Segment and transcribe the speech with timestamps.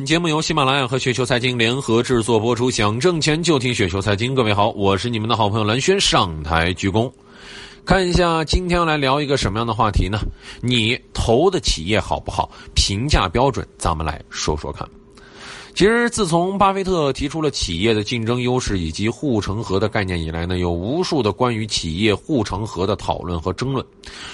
[0.00, 2.70] 本节目由喜马拉雅和雪球财经联合制作播出。
[2.70, 4.34] 想挣钱就听雪球财经。
[4.34, 7.12] 各位好，我是你们的好朋友蓝轩，上台鞠躬。
[7.84, 10.18] 看一下今天来聊一个什么样的话题呢？
[10.62, 12.50] 你投的企业好不好？
[12.74, 14.88] 评价标准，咱们来说说看。
[15.72, 23.84] 其实，自从巴菲特提出了企业的竞争优势以及护城河的概念以来呢，有无数的关于企业护城河的讨论和争论。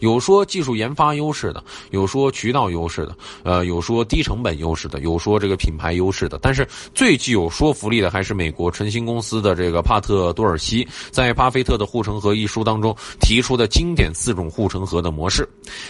[0.00, 6.38] 有说技术研发优势的，有说渠道优势的，呃，有说低成本优势的，有说这个品牌优势的。
[6.42, 15.48] 但是最具有说服力的还是美国晨星公司的这个帕特多尔西在《巴菲特的护城河》一书当中提出的经典四种护城河的模式。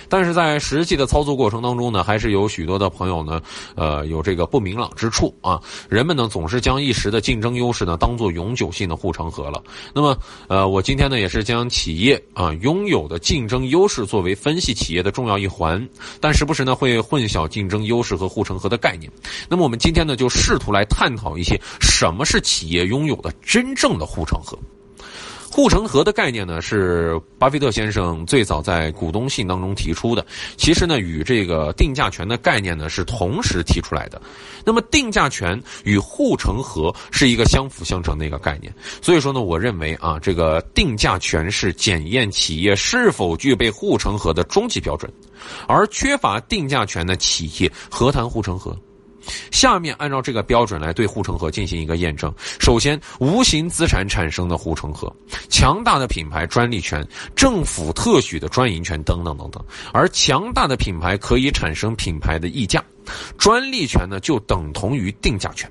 [0.08, 3.40] 但是在实际的操作过程当中呢，还是有许多的朋友呢，
[3.76, 5.27] 呃，有这个不明朗之处。
[5.40, 9.62] 啊，人们呢总是将一时的竞争优势呢当做永久性的护城河了。
[9.94, 10.16] 那么，
[10.48, 15.86] 呃，我今天呢也是将企业啊拥有的竞争优势作为分析企业的重要一环，
[16.20, 19.10] 但时不时呢会混淆竞争优势和护城河的概念。
[19.48, 24.58] 那么，我们今天呢就试图来探讨一些什么是企业拥有的真正的护城河。
[25.58, 30.24] 护城河的概念呢，是巴菲特先生最早在股东信当中提出的。
[30.56, 34.22] 其实呢，与这个定价权的概念呢是同时提出来的。
[34.64, 38.72] 那么，定价权与护城河是一个相辅相成的一个概念。
[39.02, 45.12] 所以说呢，我认为啊，这个定价权是检验企业是否具备护城河的终极标准，
[45.66, 48.78] 而缺乏定价权的企业何谈护城河？
[49.50, 52.32] 下面按照这个标准来对护城河进行一个验证。
[52.58, 55.14] 首先，无形资产产生的护城河，
[55.48, 59.64] 强大的品牌专利权、政府特许的专营权等等等等。
[59.92, 62.82] 而强大的品牌可以产生品牌的溢价，
[63.36, 65.70] 专利权呢就等同于定价权。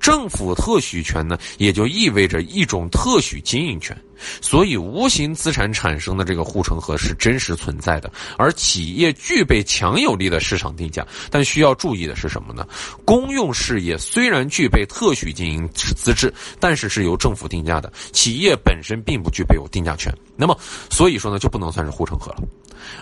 [0.00, 3.96] 政府特许权呢，也就意味着一种特许经营权，
[4.40, 8.10] 所以无形资产产生的这个护城河是真实存在的。
[8.36, 12.66] 而企业具备强有力的市场定价，但需要注意的是什么呢？
[13.04, 20.12] 公用事业虽然具备特许经营资质，但是是由政府定价的，企业本身并不具备有定价权。
[20.36, 20.58] 那么，
[20.90, 22.42] 所以说呢，就不能算是护城河了。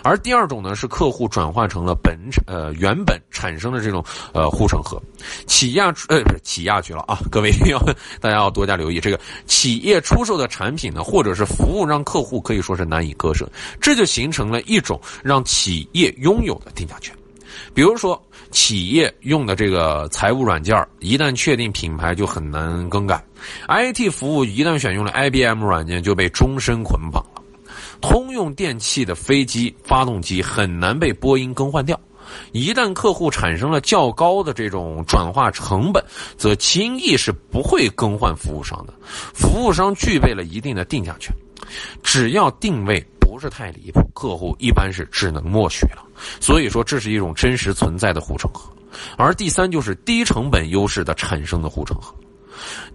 [0.03, 5.01] 而第二种呢，是客户转化成了本呃原本产生的这种呃护城河，
[5.47, 7.79] 起亚呃不是起亚去了啊，各位一定要
[8.19, 13.49] 大家要多加留意，这个企业出售的产品呢，或者是服务，让客户可以说是难以割舍，
[13.79, 17.15] 这就形成了一种让企业拥有的定价权。
[17.73, 18.21] 比如说，
[18.51, 23.23] 企业用的这个财务软件一旦确定品牌就很难更改
[23.67, 27.41] ；IT 服务一旦选用了 IBM 软件就被终身捆绑了。
[28.01, 31.99] 通用电气的飞机发动机很难被波音更换掉，
[32.51, 36.03] 一旦客户产生了较高的这种转化成本，
[36.37, 38.93] 则轻易是不会更换服务商的。
[39.33, 41.33] 服务商具备了一定的定价权，
[42.03, 46.03] 只要定位不是太离谱，客户一般是只能默许了。
[46.39, 48.71] 所以说，这是一种真实存在的护城河。
[49.17, 52.13] 而第三就是低成本优势的产生的护城河。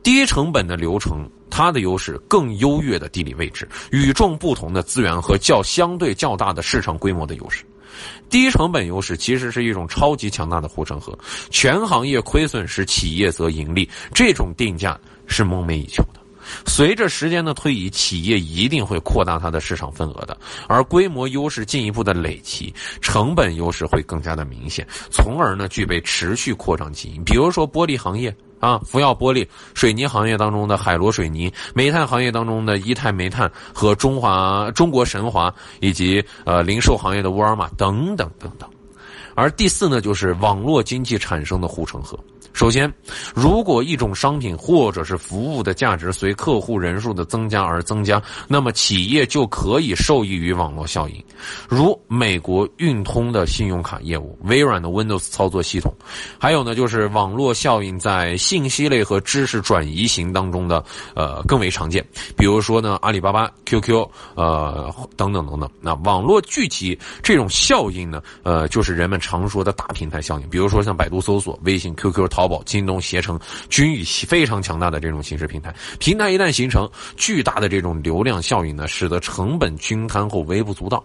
[0.02, 7.64] 低成本的流程，它的优势更优越的地理位置、与众不同的资源和较相对较大的市场规模的优势。
[8.28, 11.16] 低成本优势其实是一种超级强大的护城河。
[11.50, 16.20] 全行业亏损时，企业则盈利，这种定价是梦寐以求的。
[16.66, 20.36] 随着时间的推移，企业一定会扩大它的市场份额的，
[20.68, 27.24] 而规模优势进一步的累积，成本优势会更加的明显，从而呢具备持续扩张基因。
[27.24, 38.66] 比如说玻璃行业啊，福耀玻璃；水泥行业当中的海螺水泥；煤炭行业当中的一泰煤炭和中华中国神华，以及呃零售行业的沃尔玛等等等等。
[39.34, 42.18] 而第四呢，就是网络经济产生的护城河。
[42.54, 42.90] 首先，
[43.34, 51.22] 如果一种商品或者是服务的价值随客户人数的增加而增加，那么企业就可以受益于网络效应，
[51.68, 55.92] 如美国运通的信用卡业务、微软的 Windows 操作系统，
[56.38, 60.82] 还有呢，就是网络效应在信息类和知识转移型当中的
[61.16, 65.68] 呃更为常见，比如说呢，阿里巴巴、QQ 呃等等等等。
[65.80, 72.43] 那网络聚集这种效应呢，呃，就是人们常说的大平台效应，比如说像百度搜索、微信、QQ、淘。
[72.44, 73.40] 淘宝、京东、携程
[73.70, 76.86] 均以非常强大的这种形式平台，平台一旦形成，
[77.16, 81.02] 巨大的这种流量效应呢，使得成本均摊后微不足道，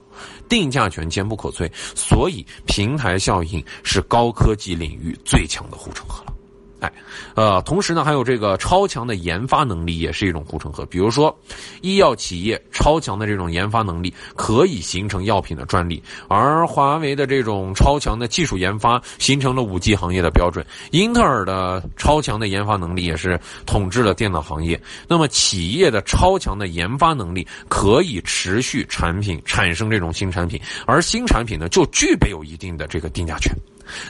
[0.49, 6.33] 定价权坚不可摧，所以平台效应是高科技领域最强的护城河了。
[6.79, 6.91] 哎，
[7.35, 10.85] 呃，同时呢，还有这个超强的研发能力也是一种护城河。
[10.85, 11.37] 比如说，
[11.81, 20.65] 医药企业超强的这种研发能力可以形成药品的专利，而华为的这种超强的技术研发形成了五 G 行业的标准。
[20.91, 24.81] 英特尔的超强的研发能力也是统治了电脑行业。
[25.07, 33.53] 那么，企业的超强的研发能力可以持续产品产生这种新产品，而新产品呢，就具备有一定的这个定价权。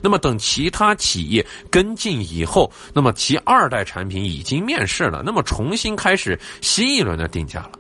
[0.02, 7.72] 那么等其他企业跟进以后，那么其二代产品已经面世了，那么重新开始新一轮的定价了。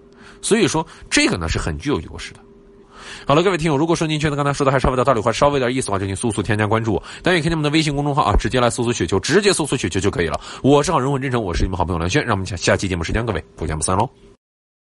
[0.41, 2.39] 所以说，这个呢是很具有优势的。
[3.25, 7.03] 好了，各位听友，如果说您觉得刚才说的还稍微有道理，或稍微有点意思的话，就请速速添加关注我。
[7.21, 10.39] 当然也可以我们的微信公众号啊，直接来搜索雪球，直接搜索雪球就可以了。
[10.61, 14.28] 我是好人文真诚，我是你们好朋友蓝轩，让我们下下期节目时间，各位不见不散喽。